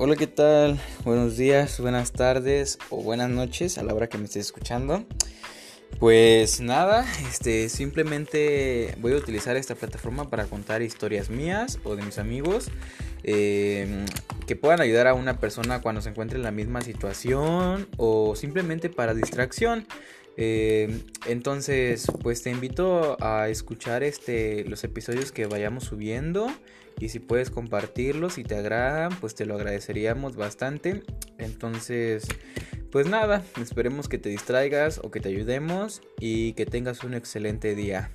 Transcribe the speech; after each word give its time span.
Hola, 0.00 0.14
¿qué 0.14 0.28
tal? 0.28 0.78
Buenos 1.04 1.36
días, 1.36 1.80
buenas 1.80 2.12
tardes 2.12 2.78
o 2.88 3.02
buenas 3.02 3.30
noches 3.30 3.78
a 3.78 3.82
la 3.82 3.94
hora 3.94 4.08
que 4.08 4.16
me 4.16 4.26
estés 4.26 4.46
escuchando. 4.46 5.04
Pues 5.98 6.60
nada, 6.60 7.04
este 7.28 7.68
simplemente 7.68 8.94
voy 9.00 9.14
a 9.14 9.16
utilizar 9.16 9.56
esta 9.56 9.74
plataforma 9.74 10.30
para 10.30 10.44
contar 10.44 10.82
historias 10.82 11.30
mías 11.30 11.80
o 11.82 11.96
de 11.96 12.04
mis 12.04 12.18
amigos 12.18 12.70
em, 13.24 14.06
que 14.46 14.54
puedan 14.54 14.80
ayudar 14.80 15.08
a 15.08 15.14
una 15.14 15.40
persona 15.40 15.82
cuando 15.82 16.00
se 16.00 16.10
encuentre 16.10 16.38
en 16.38 16.44
la 16.44 16.52
misma 16.52 16.80
situación 16.82 17.88
o 17.96 18.36
simplemente 18.36 18.90
para 18.90 19.14
distracción. 19.14 19.84
Em, 20.40 21.02
entonces, 21.26 22.06
pues 22.22 22.44
te 22.44 22.50
invito 22.50 23.16
a 23.20 23.48
escuchar 23.48 24.04
este 24.04 24.64
los 24.66 24.84
episodios 24.84 25.32
que 25.32 25.46
vayamos 25.46 25.82
subiendo 25.82 26.46
y 27.00 27.08
si 27.08 27.18
puedes 27.18 27.50
compartirlos 27.50 28.34
si 28.34 28.44
te 28.44 28.54
agradan, 28.54 29.10
pues 29.18 29.34
te 29.34 29.46
lo 29.46 29.56
agradeceríamos 29.56 30.36
bastante. 30.36 31.02
Entonces, 31.38 32.28
pues 32.92 33.08
nada, 33.08 33.42
esperemos 33.60 34.08
que 34.08 34.18
te 34.18 34.28
distraigas 34.28 35.00
o 35.02 35.10
que 35.10 35.18
te 35.18 35.28
ayudemos 35.28 36.02
y 36.20 36.52
que 36.52 36.66
tengas 36.66 37.02
un 37.02 37.14
excelente 37.14 37.74
día. 37.74 38.12